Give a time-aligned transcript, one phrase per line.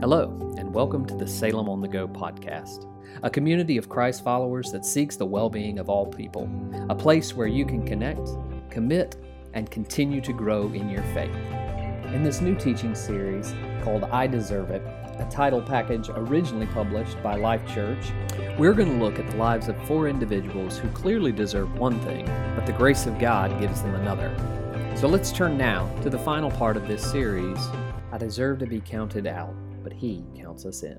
[0.00, 2.86] Hello, and welcome to the Salem on the Go podcast,
[3.24, 6.48] a community of Christ followers that seeks the well being of all people,
[6.88, 8.28] a place where you can connect,
[8.70, 9.16] commit,
[9.54, 11.34] and continue to grow in your faith.
[12.14, 17.34] In this new teaching series called I Deserve It, a title package originally published by
[17.34, 18.12] Life Church,
[18.56, 22.24] we're going to look at the lives of four individuals who clearly deserve one thing,
[22.54, 24.32] but the grace of God gives them another.
[24.94, 27.58] So let's turn now to the final part of this series
[28.12, 29.52] I deserve to be counted out
[29.88, 30.98] but He counts us in.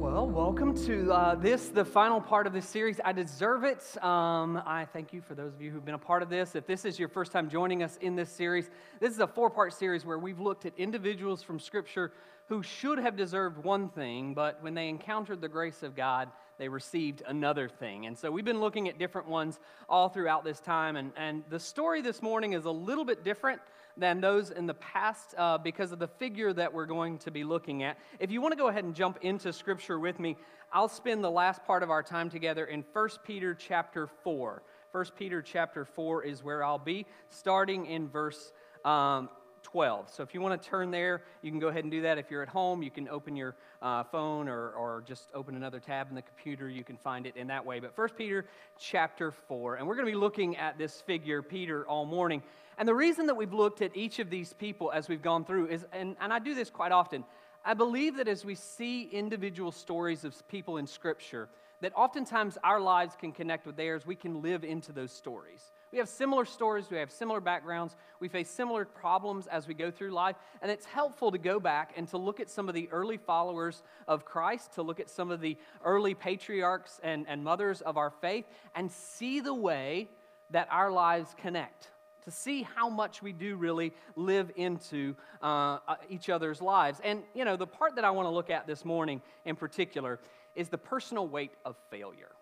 [0.00, 2.98] Well, welcome to uh, this, the final part of this series.
[3.04, 3.82] I deserve it.
[4.02, 6.54] Um, I thank you for those of you who've been a part of this.
[6.54, 8.70] If this is your first time joining us in this series,
[9.00, 12.10] this is a four part series where we've looked at individuals from Scripture
[12.46, 16.70] who should have deserved one thing, but when they encountered the grace of God, they
[16.70, 18.06] received another thing.
[18.06, 20.96] And so we've been looking at different ones all throughout this time.
[20.96, 23.60] And, and the story this morning is a little bit different
[23.98, 27.44] than those in the past uh, because of the figure that we're going to be
[27.44, 27.98] looking at.
[28.20, 30.36] If you want to go ahead and jump into scripture with me,
[30.72, 34.62] I'll spend the last part of our time together in 1 Peter chapter 4.
[34.92, 38.52] 1 Peter chapter 4 is where I'll be, starting in verse
[38.84, 39.28] um,
[39.70, 40.08] 12.
[40.10, 42.16] So if you want to turn there, you can go ahead and do that.
[42.16, 45.78] If you're at home, you can open your uh, phone or, or just open another
[45.78, 46.70] tab in the computer.
[46.70, 47.78] You can find it in that way.
[47.78, 48.46] But 1 Peter
[48.78, 49.76] chapter 4.
[49.76, 52.42] And we're going to be looking at this figure, Peter, all morning.
[52.78, 55.66] And the reason that we've looked at each of these people as we've gone through
[55.66, 57.22] is, and, and I do this quite often,
[57.62, 61.50] I believe that as we see individual stories of people in Scripture,
[61.82, 64.06] that oftentimes our lives can connect with theirs.
[64.06, 65.72] We can live into those stories.
[65.90, 69.90] We have similar stories, we have similar backgrounds, we face similar problems as we go
[69.90, 72.88] through life, and it's helpful to go back and to look at some of the
[72.90, 77.80] early followers of Christ, to look at some of the early patriarchs and, and mothers
[77.80, 78.44] of our faith,
[78.74, 80.10] and see the way
[80.50, 81.88] that our lives connect
[82.28, 87.00] to see how much we do really live into uh, uh, each other's lives.
[87.02, 90.20] And, you know, the part that I want to look at this morning in particular
[90.54, 92.32] is the personal weight of failure.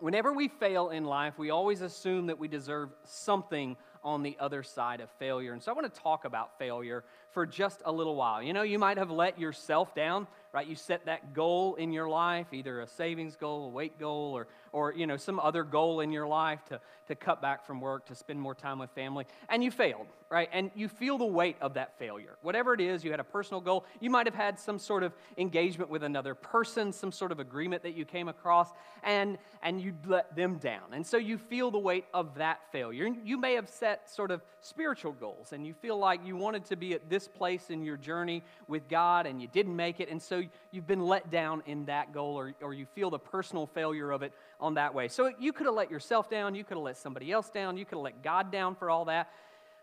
[0.00, 4.62] Whenever we fail in life, we always assume that we deserve something on the other
[4.62, 5.52] side of failure.
[5.52, 8.42] And so I want to talk about failure for just a little while.
[8.42, 10.26] You know, you might have let yourself down
[10.56, 10.66] right?
[10.66, 14.46] You set that goal in your life, either a savings goal, a weight goal, or,
[14.72, 18.06] or you know, some other goal in your life to, to cut back from work,
[18.06, 20.48] to spend more time with family, and you failed, right?
[20.54, 22.38] And you feel the weight of that failure.
[22.40, 23.84] Whatever it is, you had a personal goal.
[24.00, 27.82] You might have had some sort of engagement with another person, some sort of agreement
[27.82, 28.70] that you came across,
[29.02, 30.94] and, and you let them down.
[30.94, 33.06] And so you feel the weight of that failure.
[33.06, 36.76] You may have set sort of spiritual goals, and you feel like you wanted to
[36.76, 40.20] be at this place in your journey with God, and you didn't make it, and
[40.20, 44.10] so you've been let down in that goal or, or you feel the personal failure
[44.10, 45.08] of it on that way.
[45.08, 47.84] So you could have let yourself down, you could have let somebody else down, you
[47.84, 49.30] could have let God down for all that,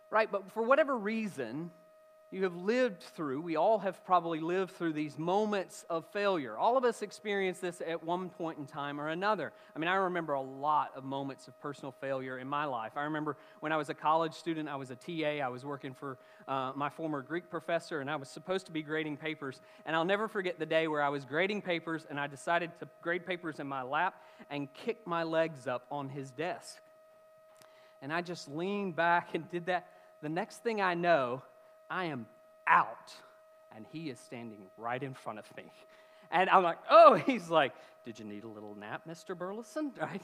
[0.09, 0.31] right?
[0.31, 1.71] But for whatever reason,
[2.33, 6.57] you have lived through, we all have probably lived through these moments of failure.
[6.57, 9.53] All of us experience this at one point in time or another.
[9.75, 12.93] I mean, I remember a lot of moments of personal failure in my life.
[12.95, 15.93] I remember when I was a college student, I was a TA, I was working
[15.93, 16.17] for
[16.47, 19.61] uh, my former Greek professor, and I was supposed to be grading papers.
[19.85, 22.87] And I'll never forget the day where I was grading papers and I decided to
[23.03, 24.15] grade papers in my lap
[24.49, 26.81] and kick my legs up on his desk.
[28.01, 29.87] And I just leaned back and did that.
[30.23, 31.43] The next thing I know,
[31.93, 32.25] I am
[32.65, 33.13] out.
[33.75, 35.63] And he is standing right in front of me.
[36.33, 37.71] And I'm like, oh, he's like,
[38.03, 39.37] did you need a little nap, Mr.
[39.37, 39.93] Burleson?
[40.01, 40.21] Right?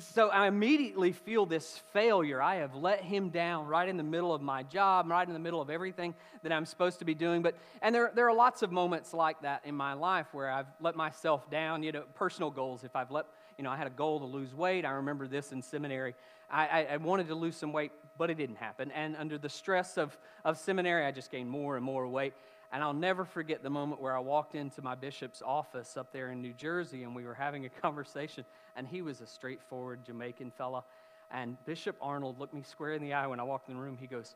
[0.00, 2.42] So I immediately feel this failure.
[2.42, 5.38] I have let him down right in the middle of my job, right in the
[5.38, 6.12] middle of everything
[6.42, 7.40] that I'm supposed to be doing.
[7.40, 10.66] But and there, there are lots of moments like that in my life where I've
[10.80, 12.82] let myself down, you know, personal goals.
[12.82, 13.26] If I've let,
[13.58, 14.84] you know, I had a goal to lose weight.
[14.84, 16.16] I remember this in seminary.
[16.50, 18.90] I, I, I wanted to lose some weight, but it didn't happen.
[18.90, 22.34] And under the stress of, of seminary, I just gained more and more weight.
[22.72, 26.30] And I'll never forget the moment where I walked into my bishop's office up there
[26.30, 28.44] in New Jersey and we were having a conversation.
[28.76, 30.84] And he was a straightforward Jamaican fella.
[31.30, 33.96] And Bishop Arnold looked me square in the eye when I walked in the room.
[33.98, 34.34] He goes,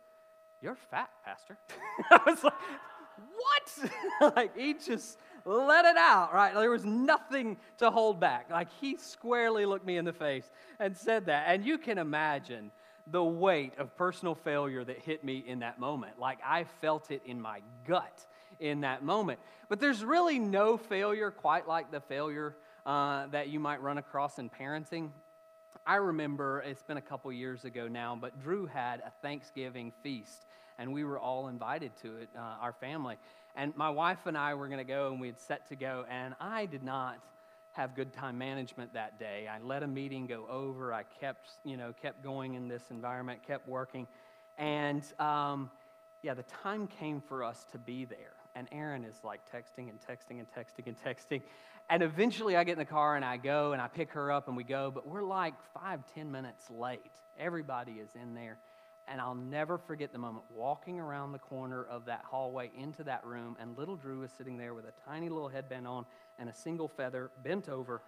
[0.60, 1.56] You're fat, Pastor.
[2.10, 2.54] I was like,
[3.36, 4.36] What?
[4.36, 6.54] like, he just let it out, right?
[6.54, 8.50] There was nothing to hold back.
[8.50, 11.44] Like, he squarely looked me in the face and said that.
[11.46, 12.72] And you can imagine
[13.06, 16.18] the weight of personal failure that hit me in that moment.
[16.18, 18.26] Like I felt it in my gut
[18.58, 19.40] in that moment.
[19.68, 22.56] But there's really no failure quite like the failure
[22.86, 25.10] uh, that you might run across in parenting.
[25.86, 30.44] I remember it's been a couple years ago now, but Drew had a Thanksgiving feast,
[30.78, 33.16] and we were all invited to it, uh, our family.
[33.56, 36.04] And my wife and I were going to go, and we had set to go,
[36.08, 37.18] and I did not
[37.72, 39.48] have good time management that day.
[39.48, 40.92] I let a meeting go over.
[40.92, 44.06] I kept, you know, kept going in this environment, kept working.
[44.58, 45.70] And um,
[46.22, 48.34] yeah, the time came for us to be there.
[48.54, 51.42] and Aaron is like texting and texting and texting and texting.
[51.88, 54.48] And eventually I get in the car and I go and I pick her up
[54.48, 57.00] and we go, but we're like five, ten minutes late.
[57.38, 58.58] Everybody is in there.
[59.10, 63.24] And I'll never forget the moment walking around the corner of that hallway into that
[63.24, 66.06] room, and little Drew is sitting there with a tiny little headband on
[66.38, 68.02] and a single feather bent over.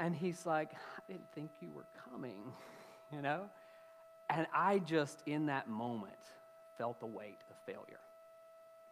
[0.00, 2.42] And he's like, I didn't think you were coming,
[3.12, 3.42] you know?
[4.28, 6.12] And I just, in that moment,
[6.76, 8.00] felt the weight of failure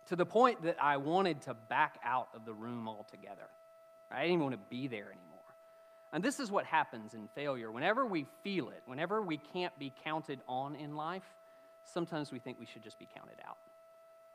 [0.06, 3.48] to the point that I wanted to back out of the room altogether.
[4.10, 5.33] I didn't even want to be there anymore.
[6.14, 7.72] And this is what happens in failure.
[7.72, 11.24] Whenever we feel it, whenever we can't be counted on in life,
[11.82, 13.56] sometimes we think we should just be counted out.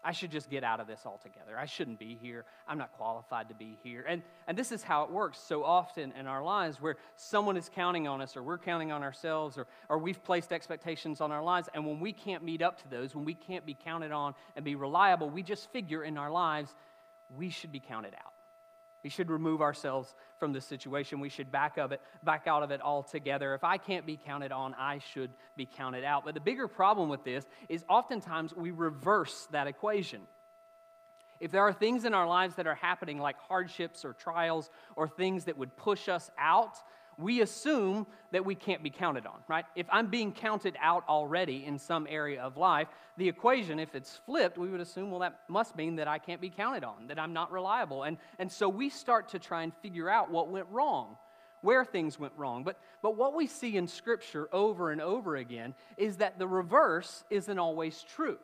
[0.03, 1.57] I should just get out of this altogether.
[1.57, 2.43] I shouldn't be here.
[2.67, 4.03] I'm not qualified to be here.
[4.07, 7.69] And, and this is how it works so often in our lives where someone is
[7.73, 11.43] counting on us or we're counting on ourselves or, or we've placed expectations on our
[11.43, 11.69] lives.
[11.73, 14.65] And when we can't meet up to those, when we can't be counted on and
[14.65, 16.75] be reliable, we just figure in our lives
[17.33, 18.33] we should be counted out.
[19.03, 21.19] We should remove ourselves from the situation.
[21.19, 23.53] We should back of it, back out of it altogether.
[23.53, 26.25] If I can't be counted on, I should be counted out.
[26.25, 30.21] But the bigger problem with this is oftentimes we reverse that equation.
[31.39, 35.07] If there are things in our lives that are happening, like hardships or trials or
[35.07, 36.75] things that would push us out,
[37.19, 39.65] we assume that we can't be counted on, right?
[39.75, 42.87] If I'm being counted out already in some area of life,
[43.17, 46.39] the equation, if it's flipped, we would assume, well, that must mean that I can't
[46.39, 48.03] be counted on, that I'm not reliable.
[48.03, 51.17] And, and so we start to try and figure out what went wrong,
[51.61, 52.63] where things went wrong.
[52.63, 57.25] But, but what we see in Scripture over and over again is that the reverse
[57.29, 58.39] isn't always true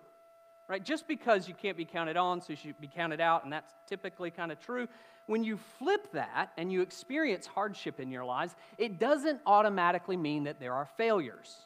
[0.68, 0.84] right?
[0.84, 3.72] Just because you can't be counted on, so you should be counted out, and that's
[3.88, 4.88] typically kind of true,
[5.28, 10.44] when you flip that and you experience hardship in your lives, it doesn't automatically mean
[10.44, 11.66] that there are failures.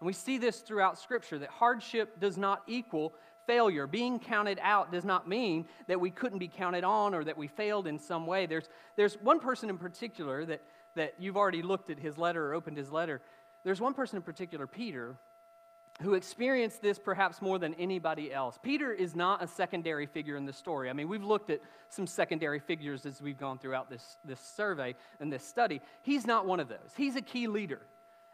[0.00, 3.14] And we see this throughout Scripture that hardship does not equal
[3.46, 3.86] failure.
[3.86, 7.46] Being counted out does not mean that we couldn't be counted on or that we
[7.46, 8.46] failed in some way.
[8.46, 10.62] There's, there's one person in particular that,
[10.96, 13.20] that you've already looked at his letter or opened his letter.
[13.64, 15.14] There's one person in particular, Peter,
[16.00, 18.58] who experienced this perhaps more than anybody else.
[18.62, 20.88] Peter is not a secondary figure in the story.
[20.88, 21.60] I mean, we've looked at
[21.90, 25.80] some secondary figures as we've gone throughout this, this survey and this study.
[26.02, 26.92] He's not one of those.
[26.96, 27.80] He's a key leader.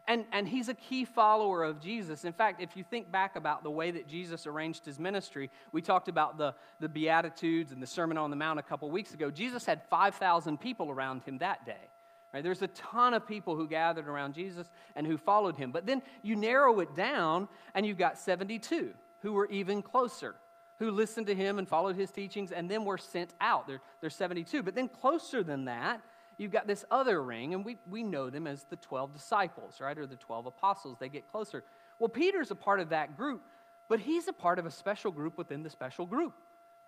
[0.07, 2.25] And, and he's a key follower of Jesus.
[2.25, 5.83] In fact, if you think back about the way that Jesus arranged his ministry, we
[5.83, 9.31] talked about the, the Beatitudes and the Sermon on the Mount a couple weeks ago.
[9.31, 11.91] Jesus had 5,000 people around him that day.
[12.39, 12.45] Right?
[12.45, 15.73] There's a ton of people who gathered around Jesus and who followed him.
[15.73, 20.37] But then you narrow it down, and you've got 72 who were even closer,
[20.79, 23.67] who listened to him and followed his teachings, and then were sent out.
[23.67, 24.63] They're, they're 72.
[24.63, 26.01] But then closer than that,
[26.37, 29.99] you've got this other ring, and we, we know them as the 12 disciples, right?
[29.99, 30.99] Or the 12 apostles.
[31.01, 31.65] They get closer.
[31.99, 33.43] Well, Peter's a part of that group,
[33.89, 36.35] but he's a part of a special group within the special group.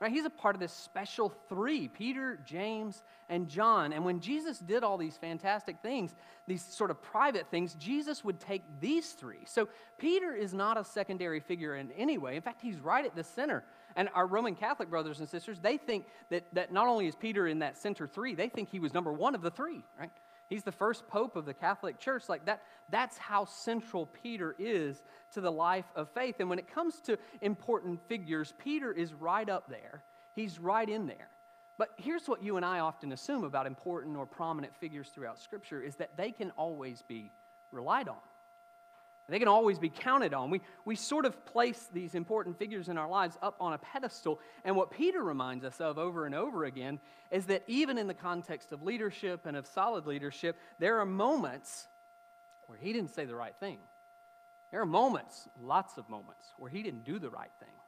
[0.00, 0.11] Right?
[0.11, 3.93] He's a part of this special three Peter, James, and John.
[3.93, 6.14] And when Jesus did all these fantastic things,
[6.47, 9.44] these sort of private things, Jesus would take these three.
[9.44, 9.69] So
[9.99, 12.37] Peter is not a secondary figure in any way.
[12.37, 13.62] In fact, he's right at the center.
[13.94, 17.47] And our Roman Catholic brothers and sisters, they think that, that not only is Peter
[17.47, 20.11] in that center three, they think he was number one of the three, right?
[20.50, 22.29] He's the first pope of the Catholic Church.
[22.29, 26.41] Like that, that's how central Peter is to the life of faith.
[26.41, 30.02] And when it comes to important figures, Peter is right up there.
[30.35, 31.29] He's right in there.
[31.79, 35.80] But here's what you and I often assume about important or prominent figures throughout Scripture
[35.80, 37.30] is that they can always be
[37.71, 38.19] relied on.
[39.31, 40.51] They can always be counted on.
[40.51, 44.41] We, we sort of place these important figures in our lives up on a pedestal.
[44.65, 46.99] And what Peter reminds us of over and over again
[47.31, 51.87] is that even in the context of leadership and of solid leadership, there are moments
[52.67, 53.79] where he didn't say the right thing.
[54.71, 57.80] There are moments, lots of moments, where he didn't do the right thing.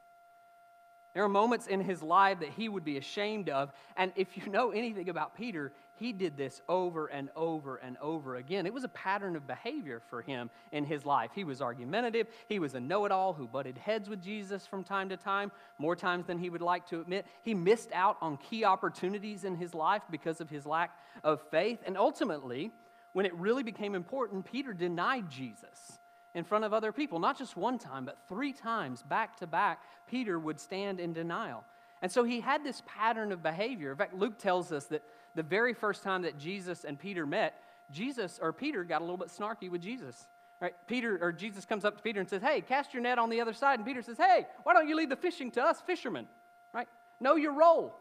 [1.14, 3.71] There are moments in his life that he would be ashamed of.
[3.97, 8.37] And if you know anything about Peter, he did this over and over and over
[8.37, 8.66] again.
[8.66, 11.31] It was a pattern of behavior for him in his life.
[11.35, 14.85] He was argumentative, he was a know it all who butted heads with Jesus from
[14.85, 17.26] time to time, more times than he would like to admit.
[17.42, 21.81] He missed out on key opportunities in his life because of his lack of faith.
[21.87, 22.73] And ultimately,
[23.12, 25.99] when it really became important, Peter denied Jesus
[26.35, 27.19] in front of other people.
[27.19, 31.65] Not just one time, but three times back to back, Peter would stand in denial.
[32.01, 33.93] And so he had this pattern of behavior.
[33.93, 35.03] In fact, Luke tells us that
[35.35, 39.17] the very first time that Jesus and Peter met, Jesus or Peter got a little
[39.17, 40.27] bit snarky with Jesus.
[40.61, 40.75] Right?
[40.87, 43.41] Peter or Jesus comes up to Peter and says, "Hey, cast your net on the
[43.41, 46.29] other side." And Peter says, "Hey, why don't you leave the fishing to us fishermen?"
[46.73, 46.89] Right?
[47.19, 48.01] Know your role.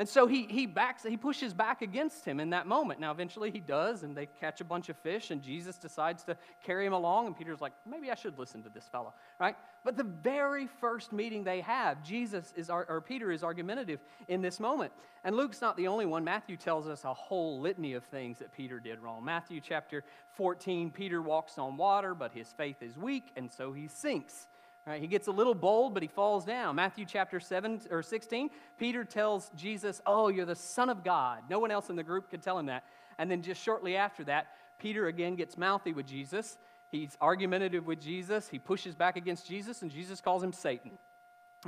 [0.00, 3.00] And so he, he backs, he pushes back against him in that moment.
[3.00, 6.38] Now, eventually he does, and they catch a bunch of fish, and Jesus decides to
[6.64, 7.26] carry him along.
[7.26, 9.56] And Peter's like, maybe I should listen to this fellow, right?
[9.84, 14.58] But the very first meeting they have, Jesus is, or Peter is argumentative in this
[14.58, 14.90] moment.
[15.22, 16.24] And Luke's not the only one.
[16.24, 19.22] Matthew tells us a whole litany of things that Peter did wrong.
[19.22, 20.02] Matthew chapter
[20.32, 24.46] 14, Peter walks on water, but his faith is weak, and so he sinks.
[24.86, 26.74] Right, he gets a little bold, but he falls down.
[26.74, 31.42] Matthew chapter 7 or 16, Peter tells Jesus, Oh, you're the Son of God.
[31.50, 32.84] No one else in the group could tell him that.
[33.18, 34.46] And then just shortly after that,
[34.78, 36.56] Peter again gets mouthy with Jesus.
[36.90, 38.48] He's argumentative with Jesus.
[38.48, 40.92] He pushes back against Jesus, and Jesus calls him Satan.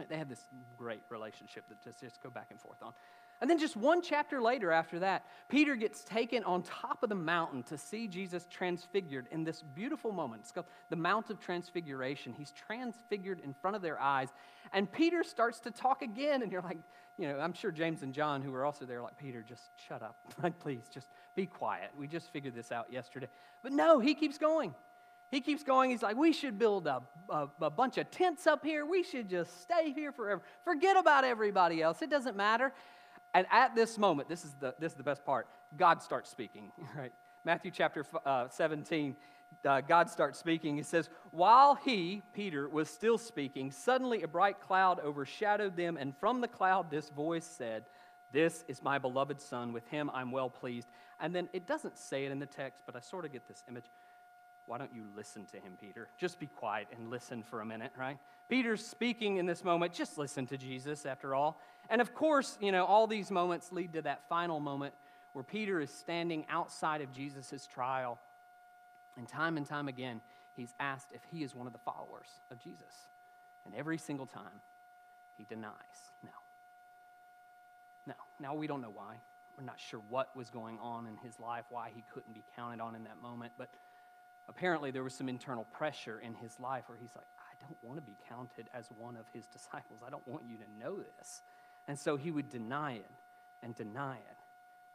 [0.08, 0.46] They have this
[0.78, 2.92] great relationship that just, just go back and forth on.
[3.42, 7.16] And then just one chapter later after that, Peter gets taken on top of the
[7.16, 10.42] mountain to see Jesus transfigured in this beautiful moment.
[10.42, 12.34] It's called the Mount of Transfiguration.
[12.38, 14.28] He's transfigured in front of their eyes.
[14.72, 16.42] And Peter starts to talk again.
[16.42, 16.78] And you're like,
[17.18, 20.02] you know, I'm sure James and John, who were also there, like, Peter, just shut
[20.02, 20.14] up.
[20.42, 21.90] Like, please, just be quiet.
[21.98, 23.26] We just figured this out yesterday.
[23.60, 24.72] But no, he keeps going.
[25.32, 25.90] He keeps going.
[25.90, 28.86] He's like, we should build a, a, a, bunch of tents up here.
[28.86, 30.42] We should just stay here forever.
[30.62, 32.02] Forget about everybody else.
[32.02, 32.72] It doesn't matter.
[33.34, 36.72] And at this moment, this is the, this is the best part, God starts speaking,
[36.96, 37.12] right?
[37.44, 39.16] Matthew chapter uh, 17,
[39.64, 40.76] uh, God starts speaking.
[40.76, 46.16] He says, While he, Peter, was still speaking, suddenly a bright cloud overshadowed them, and
[46.16, 47.84] from the cloud this voice said,
[48.32, 50.88] This is my beloved Son, with him I'm well pleased.
[51.20, 53.64] And then it doesn't say it in the text, but I sort of get this
[53.68, 53.86] image.
[54.66, 56.08] Why don't you listen to him, Peter?
[56.18, 58.16] Just be quiet and listen for a minute, right?
[58.48, 59.92] Peter's speaking in this moment.
[59.92, 61.58] Just listen to Jesus, after all.
[61.90, 64.94] And of course, you know, all these moments lead to that final moment
[65.32, 68.18] where Peter is standing outside of Jesus' trial.
[69.16, 70.20] And time and time again,
[70.56, 73.06] he's asked if he is one of the followers of Jesus.
[73.64, 74.60] And every single time,
[75.36, 75.72] he denies
[76.22, 76.30] no.
[78.06, 78.14] No.
[78.40, 79.16] Now, we don't know why.
[79.56, 82.80] We're not sure what was going on in his life, why he couldn't be counted
[82.80, 83.52] on in that moment.
[83.58, 83.68] But
[84.54, 87.98] apparently, there was some internal pressure in his life where he's like, I don't want
[87.98, 90.00] to be counted as one of his disciples.
[90.06, 91.42] I don't want you to know this.
[91.88, 93.10] And so he would deny it
[93.62, 94.36] and deny it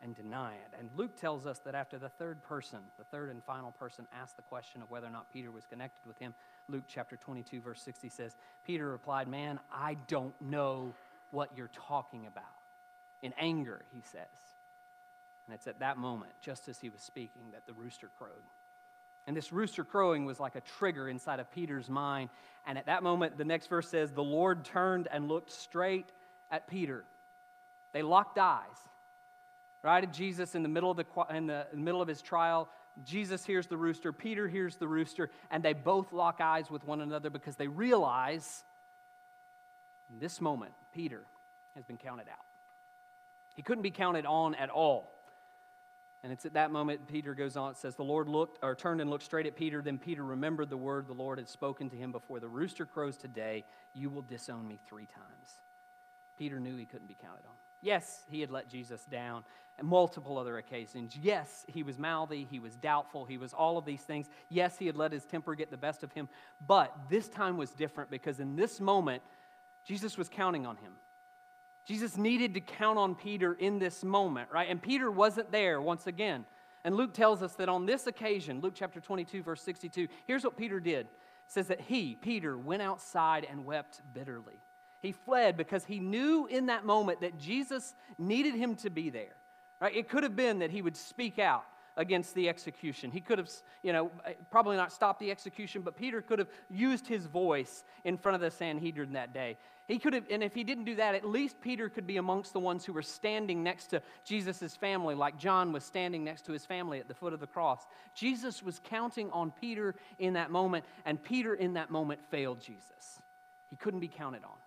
[0.01, 0.79] and deny it.
[0.79, 4.35] And Luke tells us that after the third person, the third and final person, asked
[4.35, 6.33] the question of whether or not Peter was connected with him,
[6.69, 8.35] Luke chapter 22, verse 60 says,
[8.65, 10.93] Peter replied, Man, I don't know
[11.31, 12.43] what you're talking about.
[13.23, 14.27] In anger, he says.
[15.47, 18.31] And it's at that moment, just as he was speaking, that the rooster crowed.
[19.27, 22.29] And this rooster crowing was like a trigger inside of Peter's mind.
[22.65, 26.05] And at that moment, the next verse says, The Lord turned and looked straight
[26.49, 27.03] at Peter.
[27.91, 28.63] They locked eyes.
[29.83, 30.03] Right?
[30.03, 31.05] At Jesus in the middle of the
[31.35, 32.67] in the middle of his trial,
[33.05, 37.01] Jesus hears the rooster, Peter hears the rooster, and they both lock eyes with one
[37.01, 38.63] another because they realize
[40.11, 41.21] in this moment Peter
[41.75, 42.45] has been counted out.
[43.55, 45.11] He couldn't be counted on at all.
[46.27, 48.99] And it's at that moment Peter goes on, it says, The Lord looked or turned
[48.99, 49.81] and looked straight at Peter.
[49.81, 53.15] Then Peter remembered the word the Lord had spoken to him before the rooster crows
[53.15, 55.61] today, you will disown me three times.
[56.37, 57.55] Peter knew he couldn't be counted on.
[57.81, 59.45] Yes, he had let Jesus down
[59.79, 61.15] on multiple other occasions.
[61.15, 64.27] Yes, he was mouthy, he was doubtful, he was all of these things.
[64.49, 66.27] Yes, he had let his temper get the best of him.
[66.67, 69.23] But this time was different because in this moment,
[69.85, 70.91] Jesus was counting on him.
[71.87, 74.69] Jesus needed to count on Peter in this moment, right?
[74.69, 76.43] And Peter wasn't there once again.
[76.83, 80.57] And Luke tells us that on this occasion, Luke chapter 22, verse 62, here's what
[80.57, 81.05] Peter did.
[81.05, 81.11] It
[81.47, 84.59] says that he, Peter, went outside and wept bitterly.
[85.01, 89.37] He fled because he knew in that moment that Jesus needed him to be there.
[89.79, 89.95] Right?
[89.95, 91.63] It could have been that he would speak out
[91.97, 93.11] against the execution.
[93.11, 93.49] He could have,
[93.83, 97.83] you know, eh, probably not stopped the execution, but Peter could have used his voice
[98.05, 99.57] in front of the Sanhedrin that day.
[99.87, 102.53] He could have, and if he didn't do that, at least Peter could be amongst
[102.53, 106.51] the ones who were standing next to Jesus' family, like John was standing next to
[106.51, 107.85] his family at the foot of the cross.
[108.13, 113.21] Jesus was counting on Peter in that moment, and Peter in that moment failed Jesus.
[113.69, 114.57] He couldn't be counted on.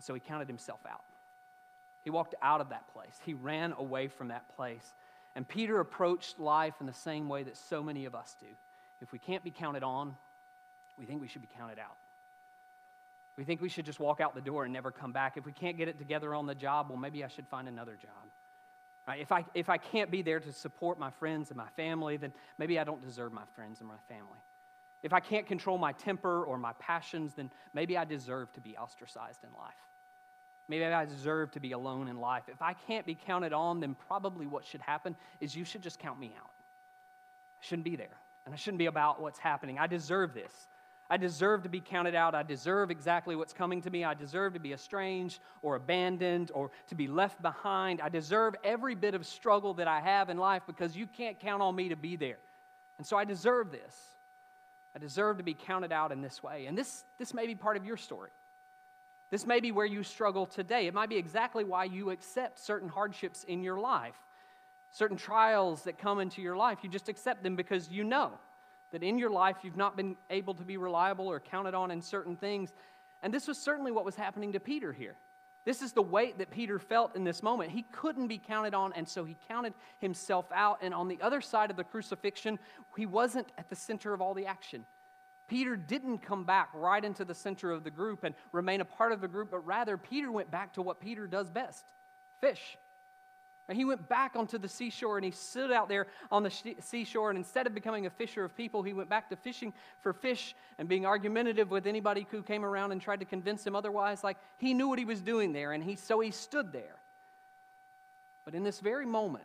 [0.00, 1.04] So he counted himself out.
[2.02, 3.18] He walked out of that place.
[3.24, 4.94] He ran away from that place.
[5.36, 8.46] And Peter approached life in the same way that so many of us do.
[9.00, 10.16] If we can't be counted on,
[10.98, 11.96] we think we should be counted out.
[13.36, 15.36] We think we should just walk out the door and never come back.
[15.36, 17.96] If we can't get it together on the job, well, maybe I should find another
[18.00, 18.10] job.
[19.08, 19.20] Right?
[19.20, 22.32] If, I, if I can't be there to support my friends and my family, then
[22.58, 24.38] maybe I don't deserve my friends and my family.
[25.02, 28.76] If I can't control my temper or my passions, then maybe I deserve to be
[28.76, 29.72] ostracized in life.
[30.70, 32.44] Maybe I deserve to be alone in life.
[32.46, 35.98] If I can't be counted on, then probably what should happen is you should just
[35.98, 36.52] count me out.
[37.60, 39.80] I shouldn't be there, and I shouldn't be about what's happening.
[39.80, 40.68] I deserve this.
[41.10, 42.36] I deserve to be counted out.
[42.36, 44.04] I deserve exactly what's coming to me.
[44.04, 48.00] I deserve to be estranged or abandoned or to be left behind.
[48.00, 51.62] I deserve every bit of struggle that I have in life because you can't count
[51.62, 52.38] on me to be there.
[52.96, 53.96] And so I deserve this.
[54.94, 56.66] I deserve to be counted out in this way.
[56.66, 58.30] And this, this may be part of your story.
[59.30, 60.86] This may be where you struggle today.
[60.86, 64.16] It might be exactly why you accept certain hardships in your life,
[64.90, 66.78] certain trials that come into your life.
[66.82, 68.32] You just accept them because you know
[68.90, 72.02] that in your life you've not been able to be reliable or counted on in
[72.02, 72.72] certain things.
[73.22, 75.14] And this was certainly what was happening to Peter here.
[75.64, 77.70] This is the weight that Peter felt in this moment.
[77.70, 80.78] He couldn't be counted on, and so he counted himself out.
[80.80, 82.58] And on the other side of the crucifixion,
[82.96, 84.86] he wasn't at the center of all the action.
[85.50, 89.10] Peter didn't come back right into the center of the group and remain a part
[89.10, 91.84] of the group, but rather, Peter went back to what Peter does best
[92.40, 92.78] fish.
[93.68, 97.30] And he went back onto the seashore and he stood out there on the seashore.
[97.30, 100.54] And instead of becoming a fisher of people, he went back to fishing for fish
[100.78, 104.22] and being argumentative with anybody who came around and tried to convince him otherwise.
[104.22, 106.96] Like he knew what he was doing there, and he, so he stood there.
[108.44, 109.44] But in this very moment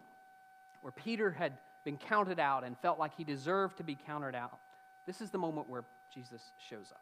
[0.82, 4.60] where Peter had been counted out and felt like he deserved to be counted out,
[5.06, 5.84] this is the moment where
[6.14, 7.02] Jesus shows up.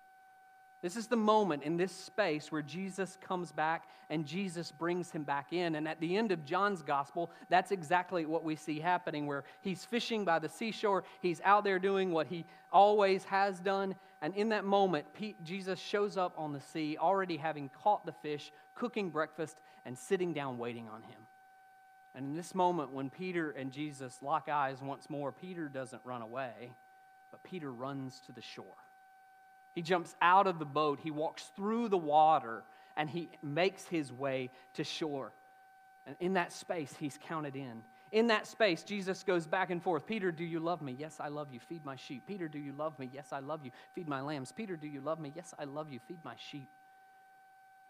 [0.84, 5.24] This is the moment in this space where Jesus comes back and Jesus brings him
[5.24, 5.76] back in.
[5.76, 9.86] And at the end of John's gospel, that's exactly what we see happening, where he's
[9.86, 11.06] fishing by the seashore.
[11.22, 13.96] He's out there doing what he always has done.
[14.22, 15.06] And in that moment,
[15.42, 20.34] Jesus shows up on the sea, already having caught the fish, cooking breakfast, and sitting
[20.34, 21.22] down waiting on him.
[22.14, 26.22] And in this moment, when Peter and Jesus lock eyes once more, Peter doesn't run
[26.22, 26.74] away,
[27.32, 28.66] but Peter runs to the shore.
[29.74, 32.64] He jumps out of the boat, he walks through the water,
[32.96, 35.32] and he makes his way to shore.
[36.06, 37.82] And in that space, he's counted in.
[38.12, 40.06] In that space, Jesus goes back and forth.
[40.06, 40.96] Peter, do you love me?
[41.00, 41.60] Yes, I love you.
[41.60, 42.28] Feed my sheep.
[42.28, 43.10] Peter, do you love me?
[43.12, 43.72] Yes, I love you.
[43.96, 44.52] Feed my lambs.
[44.52, 45.32] Peter, do you love me?
[45.36, 46.00] Yes, I love you.
[46.08, 46.70] Feed my sheep.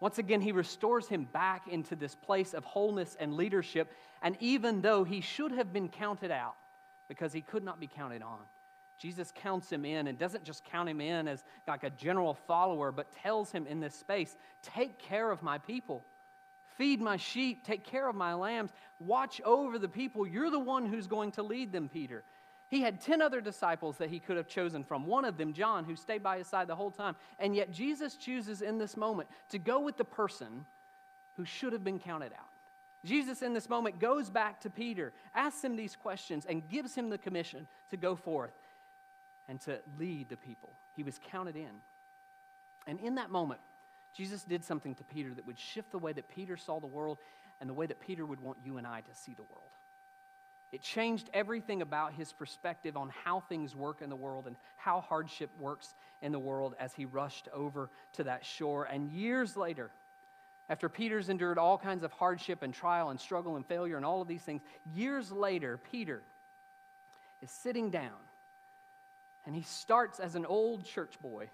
[0.00, 3.92] Once again, he restores him back into this place of wholeness and leadership.
[4.22, 6.54] And even though he should have been counted out
[7.08, 8.38] because he could not be counted on,
[8.98, 12.92] Jesus counts him in and doesn't just count him in as like a general follower,
[12.92, 16.04] but tells him in this space take care of my people.
[16.76, 20.26] Feed my sheep, take care of my lambs, watch over the people.
[20.26, 22.24] You're the one who's going to lead them, Peter.
[22.68, 25.06] He had 10 other disciples that he could have chosen from.
[25.06, 27.14] One of them, John, who stayed by his side the whole time.
[27.38, 30.66] And yet, Jesus chooses in this moment to go with the person
[31.36, 32.48] who should have been counted out.
[33.04, 37.10] Jesus, in this moment, goes back to Peter, asks him these questions, and gives him
[37.10, 38.52] the commission to go forth
[39.48, 40.70] and to lead the people.
[40.96, 41.70] He was counted in.
[42.86, 43.60] And in that moment,
[44.14, 47.18] Jesus did something to Peter that would shift the way that Peter saw the world
[47.60, 49.70] and the way that Peter would want you and I to see the world.
[50.72, 55.00] It changed everything about his perspective on how things work in the world and how
[55.00, 58.84] hardship works in the world as he rushed over to that shore.
[58.84, 59.90] And years later,
[60.68, 64.20] after Peter's endured all kinds of hardship and trial and struggle and failure and all
[64.20, 64.62] of these things,
[64.94, 66.22] years later, Peter
[67.40, 68.10] is sitting down
[69.46, 71.48] and he starts as an old church boy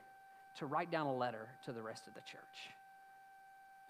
[0.56, 2.70] to write down a letter to the rest of the church.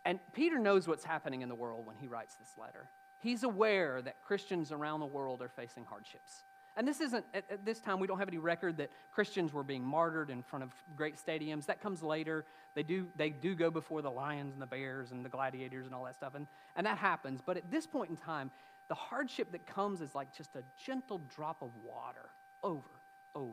[0.05, 2.89] And Peter knows what's happening in the world when he writes this letter.
[3.21, 6.45] He's aware that Christians around the world are facing hardships.
[6.77, 9.65] And this isn't, at, at, this time, we don't have any record that Christians were
[9.65, 11.67] being martyred in front of great stadiums.
[11.67, 12.47] That comes later.
[12.75, 15.95] They do, they do go before the lions and the bears and the gladiators and
[15.95, 16.35] all that stuff.
[16.35, 17.41] And, and that happens.
[17.45, 18.51] But at this point in time,
[18.89, 22.31] the hardship that comes is like just a gentle drop of water
[22.63, 22.89] over,
[23.35, 23.53] over,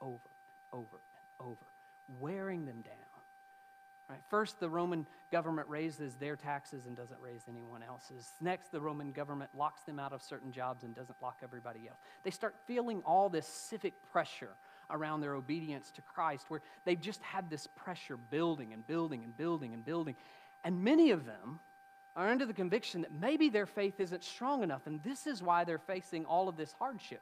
[0.00, 0.12] over
[0.72, 0.96] and over
[1.40, 1.66] and over,
[2.20, 2.94] wearing them down.
[4.08, 4.20] Right?
[4.30, 8.30] First, the Roman government raises their taxes and doesn't raise anyone else's.
[8.40, 11.98] Next, the Roman government locks them out of certain jobs and doesn't lock everybody else.
[12.24, 14.54] They start feeling all this civic pressure
[14.90, 19.36] around their obedience to Christ, where they've just had this pressure building and building and
[19.36, 20.16] building and building.
[20.64, 21.60] And many of them
[22.16, 25.64] are under the conviction that maybe their faith isn't strong enough, and this is why
[25.64, 27.20] they're facing all of this hardship.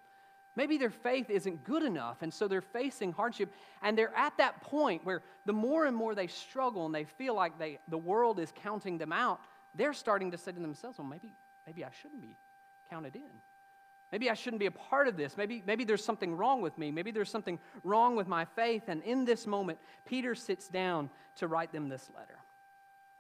[0.57, 3.53] Maybe their faith isn't good enough, and so they're facing hardship.
[3.83, 7.35] And they're at that point where the more and more they struggle and they feel
[7.35, 9.41] like they, the world is counting them out,
[9.75, 11.35] they're starting to say to themselves, well, maybe,
[11.67, 12.39] maybe I shouldn't be
[12.89, 13.31] counted in.
[14.13, 15.37] Maybe I shouldn't be a part of this.
[15.37, 16.91] Maybe, maybe there's something wrong with me.
[16.91, 18.85] Maybe there's something wrong with my faith.
[18.87, 22.36] And in this moment, Peter sits down to write them this letter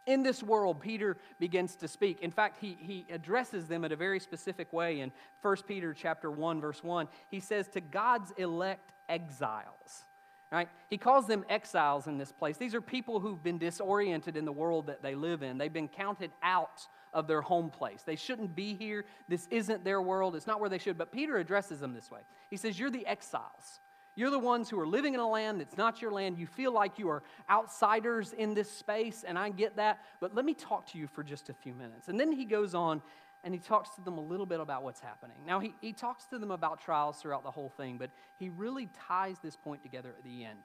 [0.07, 2.21] in this world, Peter begins to speak.
[2.21, 6.31] In fact, he, he addresses them in a very specific way in 1 Peter chapter
[6.31, 7.09] 1, verse 1.
[7.29, 10.05] He says, To God's elect exiles.
[10.53, 10.69] Right?
[10.89, 12.57] He calls them exiles in this place.
[12.57, 15.59] These are people who've been disoriented in the world that they live in.
[15.59, 18.03] They've been counted out of their home place.
[18.03, 19.07] They shouldn't be here.
[19.27, 20.37] This isn't their world.
[20.37, 20.97] It's not where they should.
[20.97, 22.21] But Peter addresses them this way.
[22.49, 23.81] He says, You're the exiles.
[24.17, 26.39] You're the ones who are living in a land that's not your land.
[26.39, 30.01] You feel like you are outsiders in this space, and I get that.
[30.21, 32.09] But let me talk to you for just a few minutes.
[32.09, 33.03] And then he goes on
[33.45, 35.37] and he talks to them a little bit about what's happening.
[35.47, 38.89] Now, he, he talks to them about trials throughout the whole thing, but he really
[39.07, 40.59] ties this point together at the end.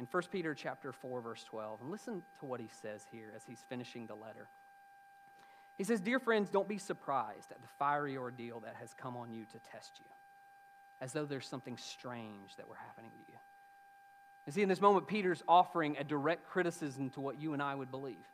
[0.00, 3.44] In 1 Peter chapter 4, verse 12, and listen to what he says here as
[3.46, 4.48] he's finishing the letter.
[5.76, 9.32] He says, Dear friends, don't be surprised at the fiery ordeal that has come on
[9.32, 10.06] you to test you,
[11.00, 13.38] as though there's something strange that were happening to you.
[14.46, 17.74] You see, in this moment, Peter's offering a direct criticism to what you and I
[17.74, 18.26] would believe.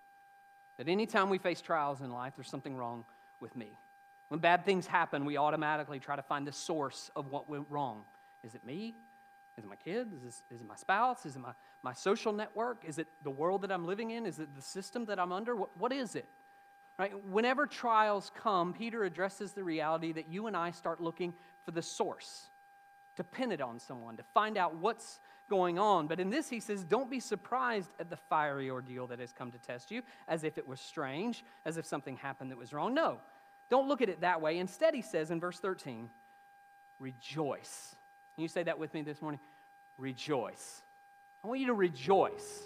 [0.78, 3.04] That anytime we face trials in life, there's something wrong
[3.40, 3.76] with me.
[4.28, 8.04] When bad things happen, we automatically try to find the source of what went wrong.
[8.42, 8.94] Is it me?
[9.56, 10.12] Is it my kids?
[10.24, 11.26] Is, is it my spouse?
[11.26, 12.84] Is it my, my social network?
[12.86, 14.26] Is it the world that I'm living in?
[14.26, 15.54] Is it the system that I'm under?
[15.54, 16.26] what, what is it?
[16.98, 17.12] Right?
[17.28, 21.82] Whenever trials come, Peter addresses the reality that you and I start looking for the
[21.82, 22.46] source,
[23.16, 26.06] to pin it on someone, to find out what's going on.
[26.06, 29.50] But in this, he says, don't be surprised at the fiery ordeal that has come
[29.52, 32.94] to test you, as if it was strange, as if something happened that was wrong.
[32.94, 33.18] No,
[33.70, 34.58] don't look at it that way.
[34.58, 36.08] Instead, he says in verse 13,
[36.98, 37.94] rejoice.
[38.34, 39.40] Can you say that with me this morning?
[39.98, 40.82] Rejoice.
[41.42, 42.64] I want you to rejoice.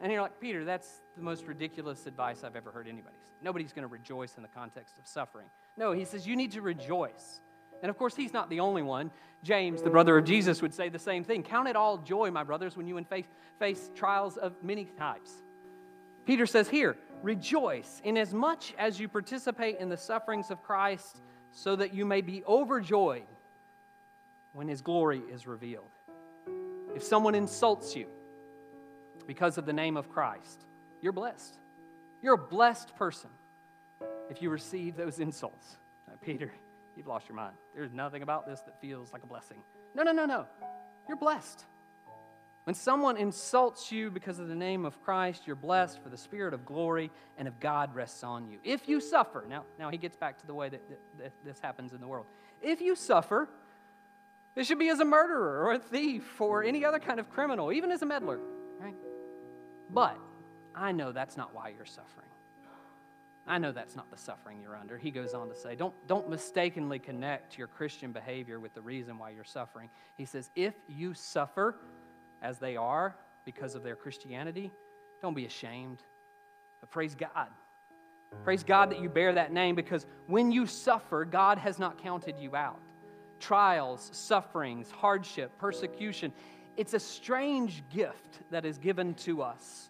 [0.00, 3.30] And you're like, Peter, that's the most ridiculous advice I've ever heard anybody say.
[3.42, 5.46] Nobody's going to rejoice in the context of suffering.
[5.76, 7.40] No, he says, you need to rejoice.
[7.82, 9.10] And of course, he's not the only one.
[9.42, 11.42] James, the brother of Jesus, would say the same thing.
[11.42, 13.26] Count it all joy, my brothers, when you face,
[13.58, 15.42] face trials of many types.
[16.26, 21.22] Peter says here, rejoice inasmuch as much as you participate in the sufferings of Christ,
[21.52, 23.26] so that you may be overjoyed
[24.52, 25.90] when his glory is revealed.
[26.94, 28.06] If someone insults you
[29.26, 30.66] because of the name of Christ,
[31.00, 31.58] you're blessed.
[32.22, 33.30] You're a blessed person
[34.28, 35.78] if you receive those insults.
[36.20, 36.52] Peter,
[36.96, 37.54] you've lost your mind.
[37.74, 39.58] There's nothing about this that feels like a blessing.
[39.94, 40.46] No, no, no, no.
[41.08, 41.64] You're blessed.
[42.64, 46.54] When someone insults you because of the name of Christ, you're blessed for the Spirit
[46.54, 48.58] of glory and of God rests on you.
[48.62, 51.58] If you suffer, now, now he gets back to the way that, that, that this
[51.58, 52.26] happens in the world.
[52.62, 53.48] If you suffer,
[54.54, 57.72] it should be as a murderer or a thief or any other kind of criminal,
[57.72, 58.38] even as a meddler,
[58.78, 58.94] right?
[59.88, 60.18] But
[60.74, 62.29] I know that's not why you're suffering.
[63.46, 64.98] I know that's not the suffering you're under.
[64.98, 69.18] He goes on to say, don't, don't mistakenly connect your Christian behavior with the reason
[69.18, 69.90] why you're suffering.
[70.16, 71.76] He says, if you suffer
[72.42, 74.70] as they are because of their Christianity,
[75.20, 76.02] don't be ashamed.
[76.80, 77.48] But praise God.
[78.44, 82.38] Praise God that you bear that name because when you suffer, God has not counted
[82.38, 82.80] you out.
[83.40, 86.32] Trials, sufferings, hardship, persecution,
[86.76, 89.89] it's a strange gift that is given to us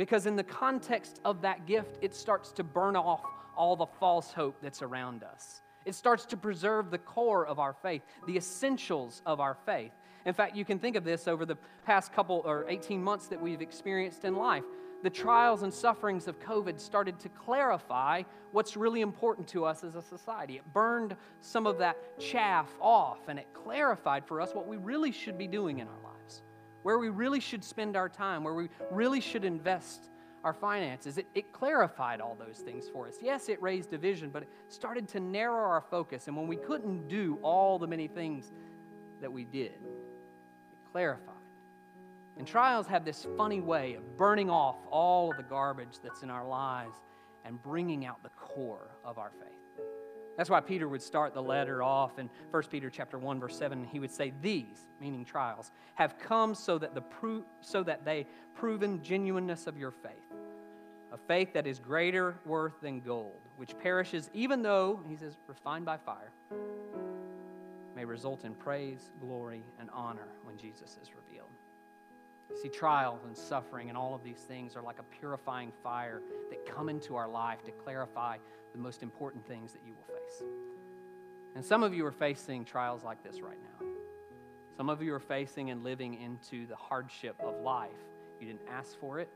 [0.00, 3.20] because, in the context of that gift, it starts to burn off
[3.54, 5.60] all the false hope that's around us.
[5.84, 9.92] It starts to preserve the core of our faith, the essentials of our faith.
[10.24, 13.38] In fact, you can think of this over the past couple or 18 months that
[13.38, 14.64] we've experienced in life.
[15.02, 19.96] The trials and sufferings of COVID started to clarify what's really important to us as
[19.96, 20.56] a society.
[20.56, 25.12] It burned some of that chaff off and it clarified for us what we really
[25.12, 26.09] should be doing in our lives
[26.82, 30.10] where we really should spend our time, where we really should invest
[30.42, 31.18] our finances.
[31.18, 33.16] It, it, clarified all those things for us.
[33.20, 36.28] Yes, it raised division, but it started to narrow our focus.
[36.28, 38.52] And when we couldn't do all the many things
[39.20, 41.34] that we did, it clarified.
[42.38, 46.30] And trials have this funny way of burning off all of the garbage that's in
[46.30, 46.96] our lives
[47.44, 49.59] and bringing out the core of our faith.
[50.36, 53.84] That's why Peter would start the letter off in 1 Peter chapter 1 verse 7
[53.84, 58.26] he would say these meaning trials have come so that the pro- so that they
[58.54, 60.12] proven genuineness of your faith
[61.12, 65.84] a faith that is greater worth than gold which perishes even though he says refined
[65.84, 66.32] by fire
[67.94, 71.10] may result in praise glory and honor when Jesus is
[72.56, 76.66] see trials and suffering and all of these things are like a purifying fire that
[76.66, 78.36] come into our life to clarify
[78.72, 80.42] the most important things that you will face.
[81.54, 83.86] And some of you are facing trials like this right now.
[84.76, 87.90] Some of you are facing and living into the hardship of life.
[88.40, 89.28] You didn't ask for it,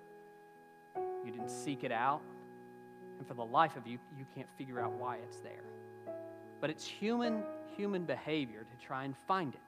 [0.96, 2.22] you didn't seek it out,
[3.18, 5.64] and for the life of you, you can't figure out why it's there.
[6.61, 7.42] But it's human,
[7.77, 9.61] human behavior to try and find it.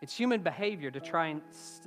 [0.00, 1.42] It's human behavior to try and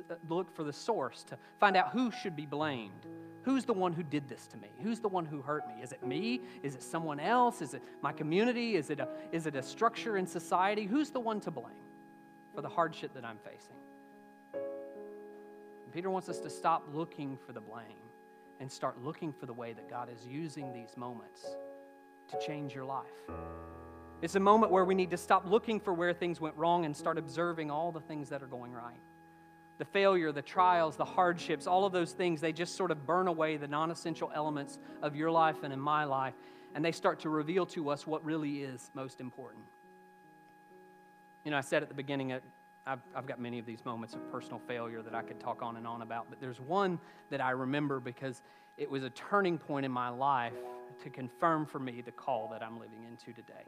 [0.10, 3.08] uh, look for the source, to find out who should be blamed,
[3.43, 4.69] Who's the one who did this to me?
[4.84, 5.82] Who's the one who hurt me?
[5.82, 6.41] Is it me?
[6.62, 7.62] Is it someone else?
[7.62, 8.76] Is it my community?
[8.76, 10.86] Is it a, is it a structure in society?
[10.86, 11.74] Who's the one to blame
[12.54, 13.76] for the hardship that I'm facing?
[14.54, 17.86] And Peter wants us to stop looking for the blame
[18.60, 21.43] and start looking for the way that God is using these moments
[22.30, 23.08] to change your life.
[24.22, 26.96] It's a moment where we need to stop looking for where things went wrong and
[26.96, 29.00] start observing all the things that are going right.
[29.80, 33.28] The failure, the trials, the hardships, all of those things, they just sort of burn
[33.28, 36.36] away the non essential elements of your life and in my life,
[36.76, 39.64] and they start to reveal to us what really is most important.
[41.44, 42.40] You know, I said at the beginning, uh,
[42.86, 45.78] I've, I've got many of these moments of personal failure that I could talk on
[45.78, 47.00] and on about, but there's one
[47.32, 48.44] that I remember because
[48.78, 50.54] it was a turning point in my life
[51.04, 53.64] to confirm for me the call that I'm living into today.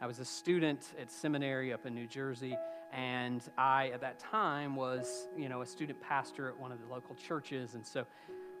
[0.00, 2.56] I was a student at seminary up in New Jersey,
[2.92, 6.86] and I, at that time, was, you know, a student pastor at one of the
[6.86, 7.74] local churches.
[7.74, 8.06] And so,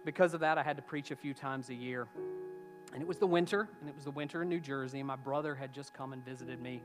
[0.04, 2.08] because of that, I had to preach a few times a year.
[2.92, 5.14] And it was the winter, and it was the winter in New Jersey, and my
[5.14, 6.82] brother had just come and visited me.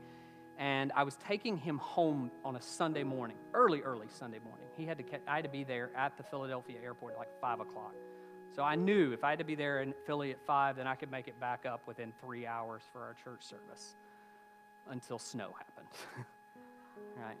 [0.56, 4.68] And I was taking him home on a Sunday morning, early, early Sunday morning.
[4.76, 7.58] He had to, I had to be there at the Philadelphia airport at like 5
[7.58, 7.94] o'clock.
[8.54, 10.94] So I knew if I had to be there in Philly at 5, then I
[10.94, 13.96] could make it back up within three hours for our church service
[14.90, 15.88] until snow happened.
[17.16, 17.36] right?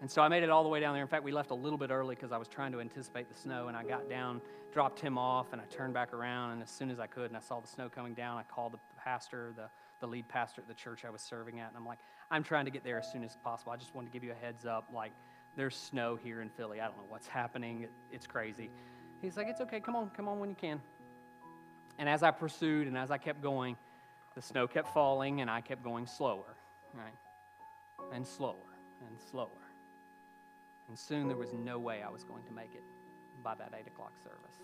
[0.00, 1.02] And so I made it all the way down there.
[1.02, 3.34] In fact, we left a little bit early because I was trying to anticipate the
[3.34, 3.68] snow.
[3.68, 6.52] And I got down, dropped him off, and I turned back around.
[6.52, 8.72] And as soon as I could, and I saw the snow coming down, I called
[8.72, 9.68] the pastor, the,
[10.00, 11.68] the lead pastor at the church I was serving at.
[11.68, 11.98] And I'm like,
[12.30, 13.72] I'm trying to get there as soon as possible.
[13.72, 14.90] I just wanted to give you a heads up.
[14.92, 15.12] Like,
[15.56, 16.80] there's snow here in Philly.
[16.80, 17.82] I don't know what's happening.
[17.82, 18.70] It, it's crazy.
[19.22, 19.80] He's like, It's okay.
[19.80, 20.80] Come on, come on when you can.
[21.98, 23.76] And as I pursued and as I kept going,
[24.36, 26.54] the snow kept falling and I kept going slower,
[26.94, 27.14] right?
[28.12, 28.54] And slower
[29.08, 29.48] and slower.
[30.88, 32.84] And soon there was no way I was going to make it
[33.42, 34.58] by that 8 o'clock service.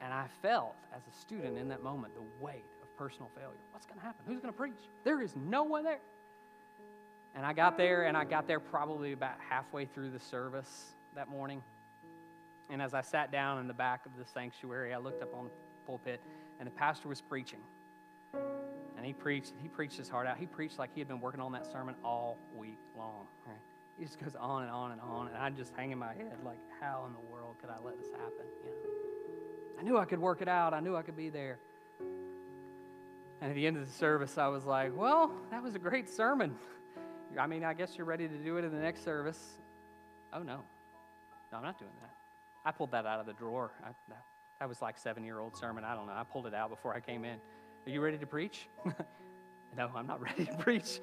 [0.00, 3.58] And I felt, as a student in that moment, the weight of personal failure.
[3.72, 4.24] What's going to happen?
[4.26, 4.78] Who's going to preach?
[5.04, 6.00] There is no one there.
[7.34, 11.28] And I got there, and I got there probably about halfway through the service that
[11.28, 11.62] morning.
[12.70, 15.44] And as I sat down in the back of the sanctuary, I looked up on
[15.44, 15.50] the
[15.86, 16.20] pulpit,
[16.58, 17.60] and the pastor was preaching.
[19.08, 20.36] He preached, he preached his heart out.
[20.36, 23.26] He preached like he had been working on that sermon all week long.
[23.46, 23.56] Right?
[23.98, 26.58] He just goes on and on and on, and I'm just hanging my head like,
[26.78, 28.44] how in the world could I let this happen?
[28.62, 29.80] You know?
[29.80, 30.74] I knew I could work it out.
[30.74, 31.58] I knew I could be there.
[33.40, 36.10] And at the end of the service, I was like, well, that was a great
[36.10, 36.54] sermon.
[37.40, 39.56] I mean, I guess you're ready to do it in the next service.
[40.34, 40.60] Oh, no.
[41.50, 42.10] No, I'm not doing that.
[42.62, 43.70] I pulled that out of the drawer.
[43.82, 44.22] I, that,
[44.60, 45.82] that was like seven year old sermon.
[45.82, 46.12] I don't know.
[46.12, 47.38] I pulled it out before I came in.
[47.88, 48.68] Are you ready to preach?
[48.84, 51.00] no, I'm not ready to preach.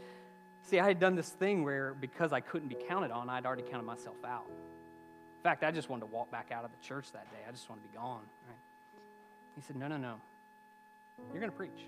[0.62, 3.63] See, I had done this thing where because I couldn't be counted on, I'd already
[3.63, 4.45] counted myself out.
[4.48, 7.39] In fact, I just wanted to walk back out of the church that day.
[7.48, 8.21] I just wanted to be gone.
[8.48, 8.58] Right?
[9.56, 10.17] He said, No, no, no.
[11.32, 11.88] You're going to preach.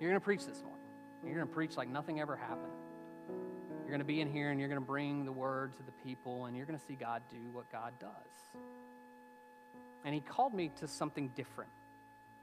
[0.00, 0.80] You're going to preach this morning.
[1.24, 2.72] You're going to preach like nothing ever happened.
[3.28, 5.92] You're going to be in here and you're going to bring the word to the
[6.04, 8.60] people and you're going to see God do what God does.
[10.04, 11.70] And He called me to something different.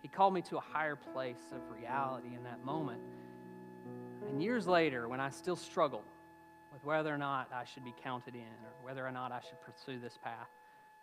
[0.02, 3.02] He called me to a higher place of reality in that moment.
[4.28, 6.10] And years later, when I still struggled
[6.74, 9.62] with whether or not I should be counted in or whether or not I should
[9.62, 10.50] pursue this path,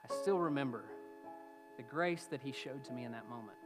[0.08, 0.84] I still remember
[1.76, 3.58] the grace that He showed to me in that moment.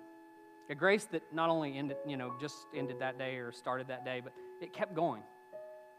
[0.71, 4.05] A grace that not only ended, you know, just ended that day or started that
[4.05, 5.23] day, but it kept going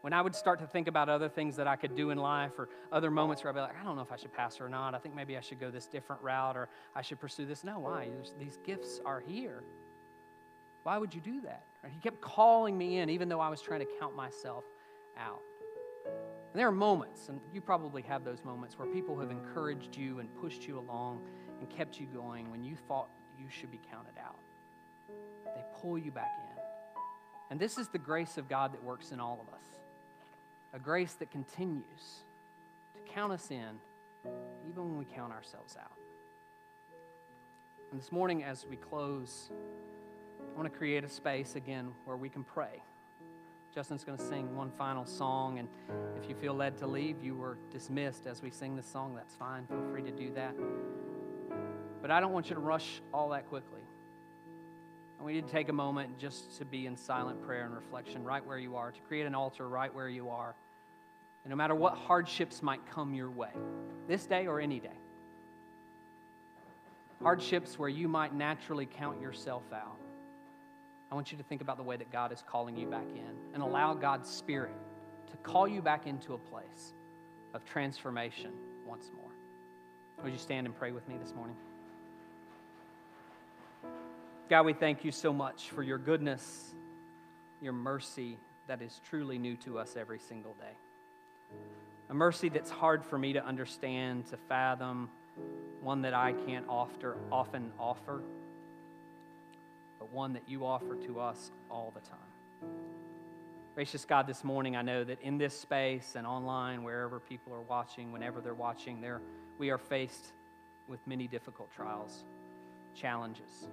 [0.04, 2.58] when I would start to think about other things that I could do in life
[2.58, 4.68] or other moments where I'd be like, I don't know if I should pastor or
[4.68, 4.94] not.
[4.94, 7.64] I think maybe I should go this different route or I should pursue this.
[7.64, 8.10] No, why?
[8.38, 9.64] These gifts are here.
[10.82, 11.64] Why would you do that?
[11.90, 14.64] He kept calling me in, even though I was trying to count myself
[15.18, 15.40] out.
[16.04, 20.18] And there are moments, and you probably have those moments, where people have encouraged you
[20.18, 21.26] and pushed you along
[21.60, 24.38] and kept you going when you thought you should be counted out.
[25.54, 26.62] They pull you back in.
[27.50, 29.73] And this is the grace of God that works in all of us
[30.74, 32.24] a grace that continues
[32.94, 33.78] to count us in
[34.68, 35.92] even when we count ourselves out.
[37.92, 39.50] And this morning, as we close,
[40.52, 42.82] I want to create a space again where we can pray.
[43.72, 45.68] Justin's going to sing one final song, and
[46.20, 49.14] if you feel led to leave, you were dismissed as we sing this song.
[49.14, 49.66] That's fine.
[49.66, 50.56] Feel free to do that.
[52.02, 53.80] But I don't want you to rush all that quickly.
[55.18, 58.24] And we need to take a moment just to be in silent prayer and reflection
[58.24, 60.56] right where you are, to create an altar right where you are.
[61.44, 63.50] And no matter what hardships might come your way,
[64.08, 64.88] this day or any day,
[67.22, 69.98] hardships where you might naturally count yourself out,
[71.12, 73.36] I want you to think about the way that God is calling you back in
[73.52, 74.74] and allow God's Spirit
[75.30, 76.94] to call you back into a place
[77.52, 78.50] of transformation
[78.86, 79.30] once more.
[80.22, 81.56] Would you stand and pray with me this morning?
[84.48, 86.74] God, we thank you so much for your goodness,
[87.60, 90.76] your mercy that is truly new to us every single day.
[92.10, 95.10] A mercy that's hard for me to understand, to fathom,
[95.80, 98.22] one that I can't often offer.
[99.98, 102.18] but one that you offer to us all the time.
[103.74, 107.62] Gracious God, this morning I know that in this space and online, wherever people are
[107.62, 109.20] watching, whenever they're watching, there
[109.58, 110.32] we are faced
[110.86, 112.22] with many difficult trials,
[112.94, 113.68] challenges.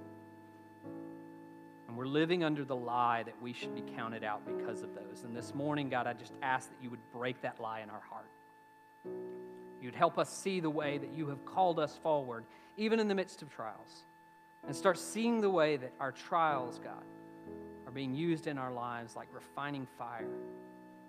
[1.92, 5.26] And we're living under the lie that we should be counted out because of those.
[5.26, 8.00] And this morning, God, I just ask that you would break that lie in our
[8.10, 8.32] heart.
[9.82, 12.46] You'd help us see the way that you have called us forward,
[12.78, 14.06] even in the midst of trials,
[14.66, 17.04] and start seeing the way that our trials, God,
[17.86, 20.32] are being used in our lives like refining fire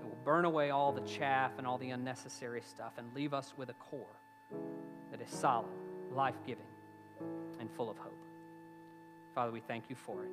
[0.00, 3.54] that will burn away all the chaff and all the unnecessary stuff and leave us
[3.56, 4.18] with a core
[5.12, 5.70] that is solid,
[6.10, 6.66] life giving,
[7.60, 8.24] and full of hope.
[9.32, 10.32] Father, we thank you for it.